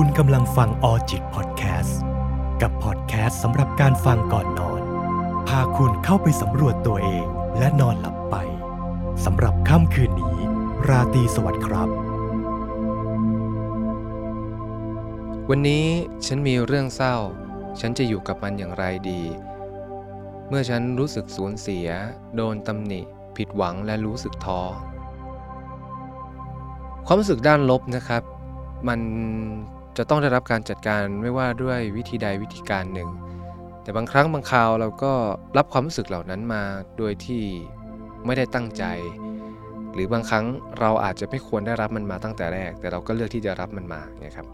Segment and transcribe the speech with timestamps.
[0.00, 2.00] คุณกำลังฟังออจิตพอดแคสต์
[2.62, 4.82] กับพอดแคสต์สำหรับการฟังก่อนนอน
[5.48, 7.26] พาคุณเข้าไปสำรวจตัวเอง
[7.58, 8.36] และนอนหลับไป
[9.24, 10.36] สำหรับค่ำคืนนี้
[10.88, 11.88] ราตรีสวัสดิ์ครับ
[15.50, 15.86] วันนี้
[16.26, 17.16] ฉันมีเรื่องเศร้า
[17.80, 19.22] ฉันจะอยู่กับมันอย่างไรดี
[20.48, 21.88] เมื่อฉันรู้สึกสูญเสีย
[22.36, 23.00] โดนตำหนิ
[23.36, 24.60] ผิดหวังและรู้สึกท้อ
[27.06, 28.22] ความรู้สึกด้านลบนะครับ
[28.88, 29.00] มัน
[29.96, 33.08] จะต้องได้รับการจัดการไม่ว่าด้วยวิธีใดวิธีการหนึ่ง
[33.82, 35.12] แต่บางครั้งบางคราวเราก็
[35.56, 36.62] รับความรู้สึกเหล่านั้นมา
[36.98, 37.42] โดยที่
[38.26, 38.84] ไม่ได้ตั้งใจ
[39.92, 40.44] หรือบางครั้ง
[40.80, 44.46] เราอาจจะไม่ควรได้รับมันมาตั้งแต่แรก แต่เราก็เลือกที่จะรับมันมาไงครับ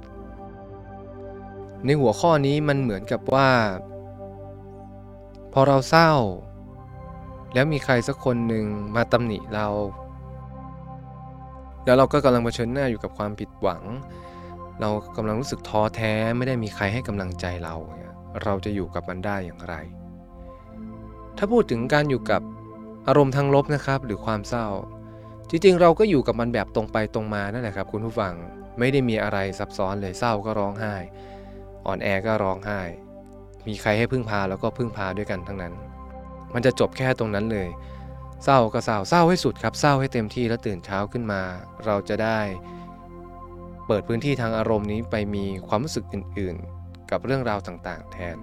[1.85, 3.49] ในหัวข้อนี้มันเหมือนกับว่า
[5.53, 6.13] พอเราเศร้า
[7.55, 8.65] แล้วมีใครสักคนหนึ่ง
[8.97, 9.67] มาตำหนิเรา
[11.85, 13.83] แล้วเราก็กำลังเผชิญหน้าอยู่กับความผิดหวัง
[14.83, 17.75] เรากำลังรู้สึกท้อแท้ไม่ได้มีใครให้กำลังใจเรา
[18.43, 19.75] เราจะอยู่กับมันได้อย่างไร
[21.37, 22.43] ถ้าพูดถึงการอยู่กับ
[23.09, 24.67] อารมณ์ทางลบนะครับ หรือความเศร้า
[25.51, 28.34] จริงๆ เราก็อยู่กับมันแบบตรงไปตรงมานั่นแหละครับ คุณผู้ฟัง
[28.79, 30.95] ไม่ได้มีอะไรซับซ้อนเลยเศร้าก็ร้องไห้
[31.87, 32.81] อ่อนแอก็ร้องไห้
[33.67, 35.75] มีใครให้พึ่งพาแล้วก็พึ่งพาด้วยกันทั้งนั้น
[36.55, 37.69] มันจะจบแค่ตรงนั้นเลย
[38.45, 41.43] เศร้าก็เศร้าเศร้าให้สุดครับเศร้าให้เต็มที่แล้วตื่นเช้าขึ้นมา
[41.84, 42.41] เราจะได้
[43.86, 48.36] เปิดพื้นที่ทางอารมณ์นี้ไปมีความรู้สึกอื่นๆ กับเรื่องราวต่างๆ แทน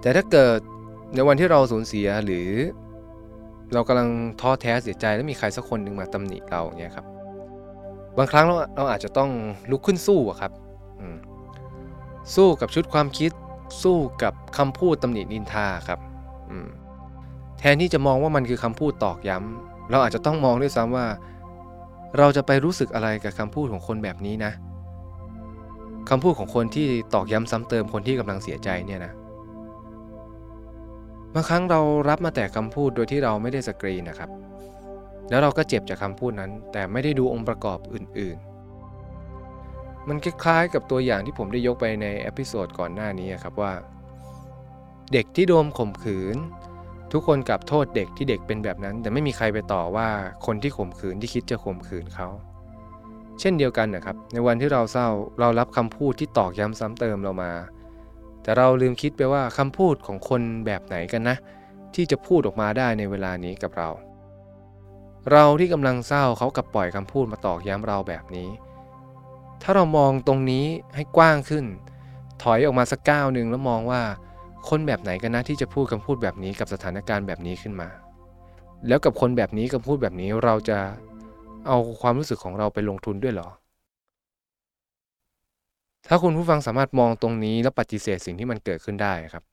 [0.00, 0.58] แต่ถ้าเกิด
[1.14, 2.48] ในวันที่เราสูญเสียหรือ
[3.72, 4.08] เรากำลัง
[4.40, 7.06] ท้อแท้เสียใจแล้วมีใครสักคนหนึ่งมาตำหนิเราเนี่ยครับ
[8.18, 9.30] บางครั้งเราเราอาจจะต้อง
[9.70, 10.52] ลุกขึ้นสู้อะครับ
[12.34, 13.32] สู้กับชุดความคิด
[13.82, 15.98] สู้กับคำพูดตำหนินินทาครับ
[17.58, 21.06] แทนที่จะมองว่ามันคือคำพูดตอกย้ำเราอาจจะต้องมองด้วยซ้ำว่า
[22.18, 24.52] เราจะไปรู้สึกอะไรกับคำพูดของคนแบบนี้นะ
[26.10, 29.12] คำพูดของคนที่ตอกย้ำซ้ำเติมคนที่กำลังเสียใจเนี่ยนะ
[31.34, 34.30] บางครั้งเรารับมาแต่คำพูดโดยที่เราไม่ได้สกรีนนะครับ
[35.30, 43.72] แล้วเราก็เจ็บจากคำพูดนั้น แต่ไม่ได้ดูองค์ประกอบอื่น ๆ มันคล้ายๆกับตัวอย่างที่ผมได้ยกไปใน episode ก่อนหน้านี้ครับว่า
[45.12, 46.36] เด็กที่โดนข่มขืน
[47.12, 50.08] ทุกคนกลับโทษเด็กที่เด็กเป็นแบบนั้น แต่ไม่มีใครไปต่อว่า
[50.46, 52.28] คนที่ข่มขืนที่คิดจะข่มขืนเขา
[53.40, 55.08] เช่นเดียวกันนะครับ ในวันที่เราเศร้า
[55.40, 57.52] เรารับคำพูดที่ตอกย้ำซ้ำเติมเรามา
[58.42, 61.36] แต่เราลืมคิดไปว่าคำพูดของคนแบบไหนกันนะ
[61.94, 63.88] ที่จะพูดออกมาได้ในเวลานี้กับเรา
[65.30, 68.48] เราที่กำลังเศร้าเขากับปล่อยคำพูดมาตอกย้ำเราแบบนี้
[69.62, 71.64] ถ้าเรามองตรงนี้ให้กว้างขึ้น
[72.42, 74.02] ถอยออกมาสักก้าวหนึ่งแล้วมองว่า
[74.68, 77.88] คนแบบไหนกันนะที่จะพูดคำพูดแบบนี้กับสถานการณ์แบบนี้ขึ้นมา
[78.88, 80.78] แล้วกับคนแบบนี้คำพูดแบบนี้เราจะ
[81.66, 83.48] เอาความรู้สึกของเราไปลงทุนด้วยเหรอ
[86.08, 89.44] ถ้าคุณผู้ฟังสามารถมองตรงนี้แล้วปฏิเสธสิ่งที่มันเกิดขึ้นได้ครับ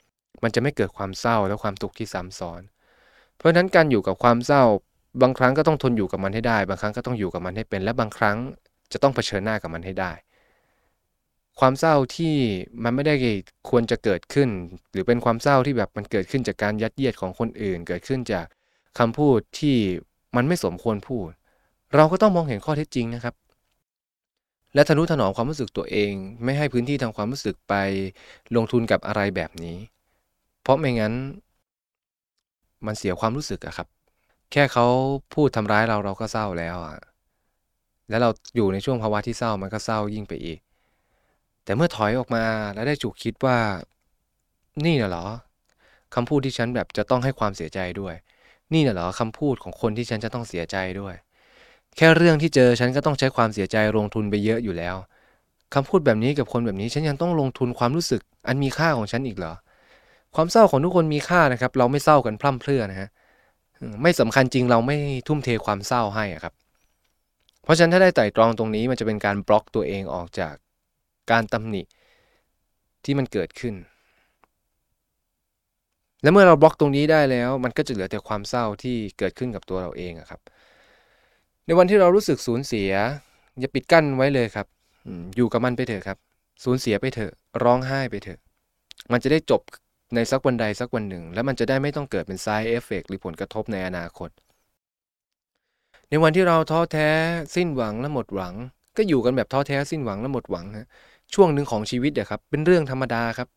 [0.44, 2.62] มันจะไม่เกิดความเศร้าและความทุกข์ที่ซ้ำซ้อน
[3.38, 4.64] เพราะฉะนั้นการอยู่กับความเศร้า
[5.22, 8.38] บางครั้งก็ต้องทนอยู่กับมันให้ได้ บางครั้งก็ต้องอยู่กับมันให้เป็น และบางครั้ง
[8.92, 10.12] จะต้องเผชิญหน้ากับมันให้ได้
[11.60, 12.36] ความเศร้าที่
[12.84, 13.16] มันไม่ได้
[13.70, 14.50] ควรจะเกิดขึ้น
[14.92, 18.46] หรือเป็นความเศร้าที่แบบมันเกิดขึ้นจากการยัดเยียดของคนอื่น เกิดขึ้นจาก
[19.00, 19.78] คำพูดที่
[20.36, 21.30] มันไม่สมควรพูด
[21.96, 23.36] เราก็ต้องมองเห็นข้อเท็จจริงนะครับ
[24.74, 26.14] และทนุถนอมความรู้สึกตัวเอง
[26.44, 27.74] ไม่ให้พื้นที่ทางความรู้สึกไป
[28.56, 29.78] ลงทุนกับอะไรแบบนี้
[30.62, 31.14] เพราะไม่งั้น
[32.86, 33.88] มันเสียความรู้สึกอะครับ
[34.52, 34.88] แค่เขา
[35.34, 36.98] พูดทำร้ายเราเราก็เศร้าแล้วอะ
[38.10, 40.60] แล้วเราอยู่ในช่วงภาวะที่เศร้ามันก็เศร้ายิ่งไปอีก
[41.68, 43.58] แต่เมื่อถอยออกมาแล้วได้จุกคิดว่า
[44.86, 45.26] นี่น่ะเหรอ
[46.16, 48.16] คำพูดที่ฉันแบบจะต้องให้ความเสียใจด้วย
[48.74, 51.16] นี่น่ะเหรอคำพูดของคนที่ฉันจะต้องเสียใจด้วย
[51.96, 54.96] แค่เรื่องที่เจอฉันก็ต้องใช้ความเสียใจลงทุนไปเยอะอยู่แล้ว
[55.74, 59.54] คำพูดแบบนี้กับคนแบบนี้ฉันยังต้องลงทุนความรู้สึก อันมีค่าของฉันอีกเหรอ
[60.36, 63.10] ความเศร้าของทุกคนมีค่านะครับ เราไม่เศร้ากันพร่ำเพรื่อนะฮะ
[64.02, 64.98] ไม่สำคัญจริงเราไม่
[65.28, 66.54] ทุ่มเทความเศร้าให้ครับ
[67.64, 70.56] เพราะฉะนั้นถ้าได้ไต่ตรองตรงนี้มันจะเป็นการบล็อกตัวเองออกจาก
[71.32, 71.82] การตำหนิ
[73.04, 73.76] ที่มันเกิดขึ้น
[76.22, 80.42] และเมื่อเราบล็อกตรงนี้ได้แล้ว มันก็จะเหลือแต่ความเศร้าที่เกิดขึ้นกับตัวเราเองครับ
[81.66, 82.92] ในวันที่เรารู้สึกสูญเสีย
[83.60, 84.68] อย่าปิดกั้นไว้เลยครับ
[85.36, 86.18] อยู่กับมันไปเถอะครับ
[86.64, 87.32] สูญเสียไปเถอะ
[87.64, 88.40] ร้องไห้ไปเถอะ
[89.12, 89.62] มันจะได้จบ
[90.16, 94.30] ในสักวันใดสักวันหนึ่ง แล้วมันจะได้ไม่ต้องเกิดเป็น side effect หรือผลกระทบในอนาคต
[96.10, 97.10] ในวันที่เราท้อแท้
[97.56, 98.54] สิ้นหวังและหมดหวัง
[98.98, 100.88] ก็อยู่กันแบบท้อแท้สิ้นหวังและหมดหวังฮะ
[101.34, 103.48] ช่วงหนึ่งของชีวิตอะครับ เป็นเรื่องธรรมดาครับ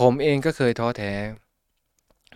[0.00, 1.12] ผมเองก็เคยท้อแท้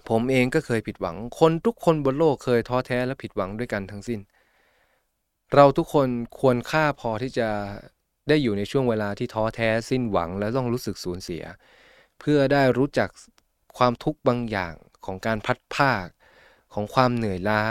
[0.09, 4.21] ผมเองก็เคยผิดหวัง คนทุกคนบนโลกเคยท้อแท้และผิดหวังด้วยกันทั้งสิ้น
[5.55, 6.09] เราทุกคน
[6.39, 7.49] ควรค่าพอที่จะ
[8.29, 11.45] ได้อยู่ในช่วงเวลาที่ท้อแท้สิ้นหวังและต้องรู้สึกสูญเสีย
[12.21, 13.09] เพื่อได้รู้จัก
[13.79, 14.75] ความทุกข์บางอย่าง
[15.05, 16.07] ของการพัดภาค
[16.75, 17.63] ของความเหนื่อยล้า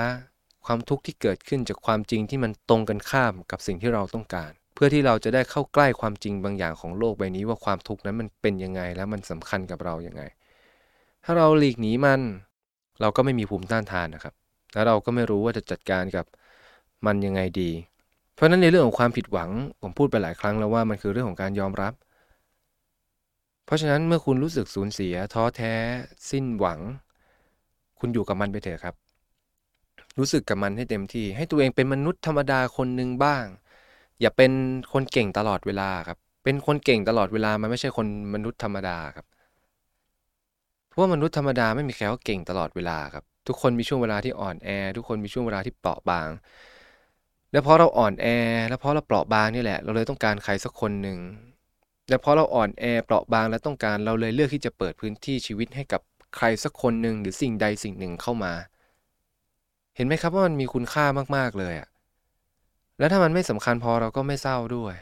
[0.66, 10.24] ความทุกข์ที่เกิดขึ้นจากความจริงที่มันตรงกันข้ามกับสิ่งที่เราต้องการ เพื่อที่เราจะได้เข้าใกล้ความจริงบางอย่างของโลกใบนี้ว่าความทุกข์นั้นมันเป็นยังไงและมันสำคัญกับเราอยัางไง
[11.24, 12.22] ถ้าเราหลีกหนีมัน
[13.02, 14.34] เราก็ไม่มีภูมิต้านทานนะครับ
[14.74, 16.26] แล้วเราก็ไม่รู้ว่าจะจัดการกับ
[17.06, 17.70] มันยังไงดี
[18.36, 19.50] เพราะนั้นในเรื่องของความผิดหวัง
[19.82, 21.94] ผมพูดไปหลายครั้งแล้วว่ามันคือเรื่องของการยอมรับ
[23.66, 25.74] เพราะฉะนั้นเมื่อคุณรู้สึกสูญเสีย ท้อแท้
[26.30, 26.80] สิ้นหวัง
[28.00, 28.96] คุณอยู่กับมันไปเถอะครับ
[30.18, 33.46] รู้สึกกับมันให้เต็มที่ ให้ตัวเองเป็นมนุษย์ธรรมดาคนหนึ่งบ้าง
[34.22, 34.52] อย่าเป็น
[34.94, 39.26] คนเก่งตลอดเวลาครับ เป็นคนเก่งตลอดเวลามันไม่ใช่คนมนุษย์ธรรมดาครับ
[40.88, 46.30] เพราะมนุษย์ธรรมดาไม่มีใครว่าเก่งตลอดเวลาครับ ทุกคนมีช่วงเวลาที่อ่อนแอ ทุกคนมีช่วงเวลาที่เปราะบาง
[47.52, 48.28] แล้วเพราะเราอ่อนแอ
[48.70, 51.20] แล้วเพราะเราเปราะบางนี่แหละ เราเลยต้องการใครสักคนหนึ่ง
[52.10, 56.02] และเพราะเราอ่อนแอเปราะบางและต้องการเราเลยเลือกที่จะเปิดพื้นที่ชีวิตให้กับ
[56.36, 58.54] ใครสักคนหนึ่งหรือสิ่งใดสิ่งหนึ่งเข้ามา
[59.96, 61.06] เห็นไหมครับว่ามันมีคุณค่า
[61.36, 61.88] มากๆเลยอะ
[63.00, 64.96] แล้วถ้ามันไม่สำคัญพอเราก็ไม่เศร้าด้วย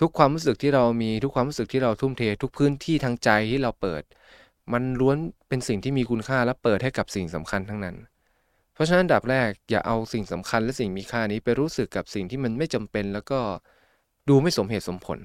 [0.00, 4.02] ทุกความรู้สึกที่เรามีทุกความรู้สึกที่เราทุ่มเท ทุกพื้นที่ทางใจที่เราเปิด
[4.72, 5.16] มันล้วน
[5.48, 7.96] เป็นสิ่งที่มีคุณค่าและเปิดให้กับสิ่งสำคัญทั้งนั้น
[8.74, 13.40] เพราะฉะนั้นดับแรกอย่าเอาสิ่งสำคัญและสิ่งมีค่านี้ไปรู้สึกกับสิ่งที่มันไม่จำเป็นแล้วก็
[14.28, 15.18] ดูไม่สมเหตุสมผล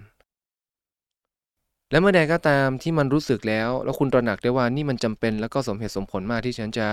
[1.91, 6.87] และเมื่อใดก็ตามที่มันรู้สึกแล้ว แล้วคุณตระหนักได้ว่านี่มันจำเป็นแล้วก็สมเหตุสมผลมากที่ฉันจะ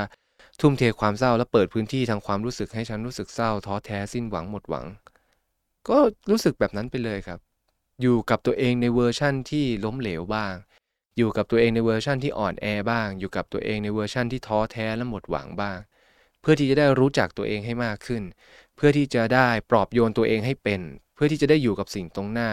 [0.61, 4.87] ทุ่มเทความเศร้าและเปิดพื้นที่ทางความรู้สึกให้ฉันรู้สึกเศร้าท้อแท้สิ้นหวังหมดหวัง
[5.88, 5.99] ก็
[6.31, 7.38] รู้สึกแบบนั้นไปเลยครับ
[8.02, 10.55] อยู่กับตัวเองในเวอร์ชั่นที่ล้มเหลวบ้าง
[11.17, 15.79] อยู่กับตัวเองในเวอร์ชั่นที่อ่อนแอบ้าง อยู่กับตัวเองในเวอร์ชั่นที่ท้อแท้และหมดหวังบ้าง
[16.41, 18.23] เพื่อที่จะได้รู้จักตัวเองให้มากขึ้น
[18.76, 20.81] เพื่อที่จะได้ปลอบโยนตัวเองให้เป็น
[21.14, 22.50] เพื่อที่จะได้อยู่กับสิ่งตรงหน้า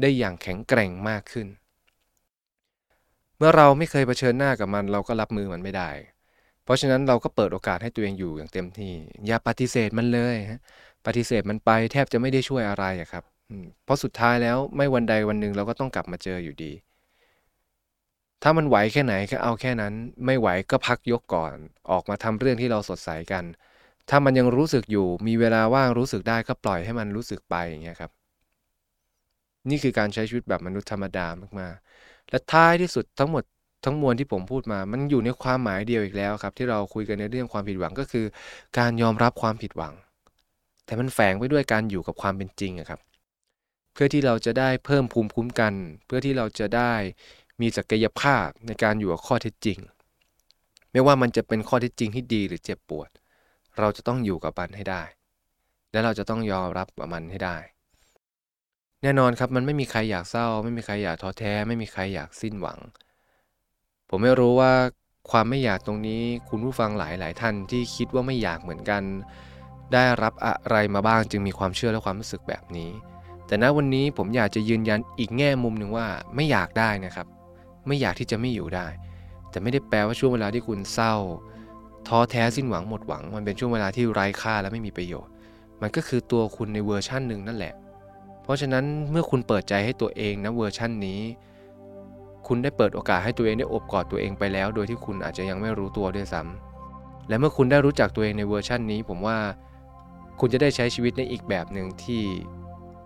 [0.00, 1.46] ได้อย่างแข็งแกร่งมากขึ้น
[3.38, 5.90] เมื่อเราไม่เคยเผชิญหน้ากับมันเราก็รับมือมันไม่ได้
[6.64, 8.92] เพราะฉะนั้นเราก็เปิดโอกาสให้ตัวเองอยู่อย่างเต็มที่
[9.26, 10.60] อย่าปฏิเสธมันเลยฮะ
[11.06, 13.24] ปฏิเสธมันไปแทบจะไม่ได้ช่วยอะไรครับ
[13.84, 16.72] เพราะสุดท้ายแล้วไม่วันใดวันหนึ่งเราก็ต้องกลับมาเจออยู่ดี
[18.42, 19.92] ถ้ามันไหวแค่ไหนก็เอาแค่นั้น
[20.26, 21.54] ไม่ไหวก็พักยกก่อน
[21.90, 23.44] ออกมาทำเรื่องที่เราสดใสกัน
[24.10, 28.10] ถ้ามันยังรู้สึกอยู่ มีเวลาว่างรู้สึกได้ก็ปล่อยให้มันรู้สึกไปอย่างเงี้ยครับ
[29.70, 31.26] นี่คือการใช้ชีวิตแบบมนุษย์ธรรมดา
[31.60, 33.44] มากๆและท้ายที่สุดทั้งหมด
[33.84, 38.26] ทั้งมวลที่ผมพูดมา มันอยู่ในความหมายเดียวอีกแล้วครับ ที่เราคุยกันในเรื่องความผิดหวังก็คือ
[38.78, 39.92] การยอมรับความผิดหวัง
[40.84, 43.00] แต่มันแฝงไปด้วยการอยู่กับความเป็นจริงครับ
[43.92, 45.74] เพื่อที่เราจะได้เพิ่มภูมิคุ้มกัน
[46.06, 46.92] เพื่อที่เราจะได้
[47.60, 49.78] มีศักยภาพในการอยู่กับข้อเท็จจริง
[50.92, 53.08] ไม่ว่ามันจะเป็นข้อเท็จจริงที่ดีหรือเจ็บปวด
[53.78, 55.02] เราจะต้องอยู่กับมันให้ได้
[55.92, 57.56] และเราจะต้องยอมรับกับมันให้ได้
[59.02, 62.78] แน่นอนครับมันไม่มีใครอยากเศร้า ไม่มีใครอยากท้อแท้ ไม่มีใครอยากสิ้นหวัง
[64.16, 64.72] ผมไม่รู้ว่า
[65.30, 69.02] ความไม่อยากตรงนี้คุณผู้ฟังหลายหลายท่านที่คิดว่าไม่อยากเหมือนกัน
[69.92, 72.90] ได้รับอะไรมาบ้างจึงมีความเชื่อและความรู้สึกแบบนี้
[73.46, 77.26] แต่ณวันนี้ผมอยากจะยืนยันอีกแง่มุมหนึ่งว่าไม่อยากได้นะครับ
[77.86, 78.86] ไม่อยากที่จะไม่อยู่ได้
[79.50, 81.14] แต่ไม่ได้แปลว่าช่วงเวลาที่คุณเศร้า
[82.08, 85.32] ท้อแท้สิ้นหวังหมดหวัง มันเป็นช่วงเวลาที่ไร้ค่าและไม่มีประโยชน์
[85.82, 87.74] มันก็คือตัวคุณในเวอร์ชั่นหนึ่งนั่นแหละ
[88.42, 91.20] เพราะฉะนั้นเมื่อคุณเปิดใจให้ตัวเอง ณ เวอร์ชั่นนี้
[92.46, 99.38] คุณได้เปิดโอกาสให้ตัวเองได้โอบกอดตัวเองไปแล้ว โดยที่คุณอาจจะยังไม่รู้ตัวด้วยซ้ำและเมื่อคุณได้รู้จักตัวเองในเวอร์ชั่นนี้ ผมว่า
[100.40, 102.22] คุณจะได้ใช้ชีวิตในอีกแบบหนึ่งที่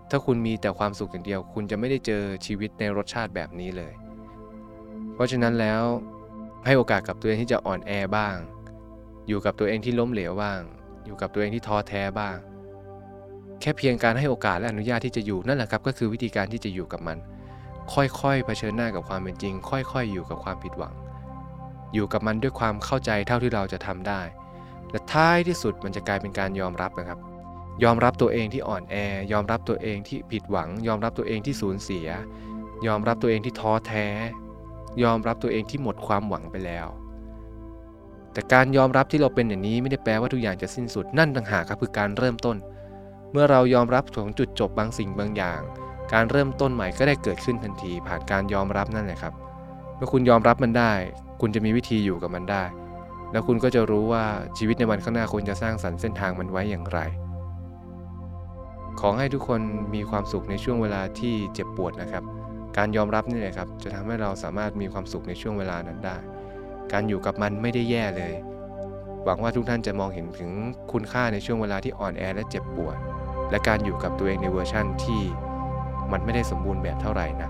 [0.09, 3.93] ถ้าคุณมีแต่ความสุขอย่างเดียว คุณจะไม่ได้เจอชีวิตในรสชาติแบบนี้เลย
[5.13, 5.83] เพราะฉะนั้นแล้ว
[6.65, 8.35] ให้โอกาสกับตัวเองที่จะอ่อนแอบ้าง
[9.27, 10.59] อยู่กับตัวเองที่ล้มเหลวบ้าง
[11.05, 12.35] อยู่กับตัวเองที่ท้อแท้บ้าง
[13.61, 17.17] แค่เพียงการให้โอกาสและอนุญาตที่จะอยู่นั่นแหละครับ ก็คือวิธีการที่จะอยู่กับมัน
[17.93, 20.93] ค่อยๆเผชิญหน้ากับความเป็นจริง ค่อยๆ อยู่กับความผิดหวัง
[21.93, 24.21] อยู่กับมันด้วยความเข้าใจเท่าที่เราจะทำได้
[24.91, 27.19] และท้ายที่สุดมันจะกลายเป็นการยอมรับนะครับ
[27.83, 28.95] ยอมรับตัวเองที่อ่อนแอ
[29.31, 32.07] ยอมรับตัวเองที่ผิดหวัง ยอมรับตัวเองที่สูญเสีย
[32.87, 34.07] ยอมรับตัวเองที่ท้อแท้
[35.03, 36.87] ยอมรับตัวเองที่หมดความหวังไปแล้ว
[38.33, 42.57] แต่การยอมรับที่เราเป็นอย่างนี้ไม่ได้แปลว่าทุกอย่างจะสิ้นสุดนั่นต่างหากครับคือการเริ่มต้น
[43.31, 45.61] เมื่อเรายอมรับถึงจุดจบบางสิ่งบางอย่าง
[46.13, 49.33] การเริ่มต้นใหม่ก็ได้เกิดขึ้นทันที ผ่านการยอมรับนั่นแหละครับ
[49.95, 50.91] เมื่อคุณยอมรับมันได้
[51.41, 52.63] คุณจะมีวิธีอยู่กับมันได้
[53.31, 54.23] แล้วคุณก็จะรู้ว่า
[54.57, 56.99] ชีวิตในวันข้างหน้าคุณจะสร้างสรรค์เส้นทางมันไว้อย่างไร
[58.99, 59.61] ขอให้ทุกคน
[59.95, 62.23] มีความสุขในช่วงเวลาที่เจ็บปวดนะครับ
[62.77, 66.17] การยอมรับนี่แหละครับ จะทำให้เราสามารถมีความสุขในช่วงเวลานั้นได้
[66.91, 68.33] การอยู่กับมันไม่ได้แย่เลย
[69.25, 70.51] หวังว่าทุกท่านจะมองเห็นถึง
[70.91, 72.97] คุณค่าในช่วงเวลาที่อ่อนแอและเจ็บปวด
[73.51, 75.21] และการอยู่กับตัวเองในเวอร์ชั่นที่
[76.11, 77.49] มันไม่ได้สมบูรณ์แบบเท่าไหร่นะ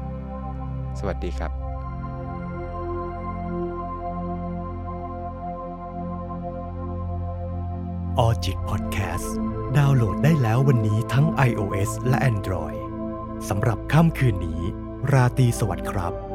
[1.00, 1.51] สวัสดีครับ
[8.20, 9.36] ออจิตพอดแคสต์
[9.78, 12.80] ดาวน์โหลดได้แล้ววันนี้ทั้ง iOS และ Android
[13.50, 14.62] สำหรับค่ำคืนนี้
[15.12, 16.28] ราตรีสวัสดิ์ครับ